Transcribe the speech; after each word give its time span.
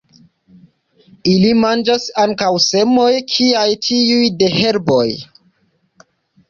Ili 1.33 1.51
manĝas 1.65 2.07
ankaŭ 2.23 2.49
semojn 2.65 3.29
kiaj 3.35 3.69
tiuj 3.91 4.27
de 4.41 4.53
herboj. 4.59 5.07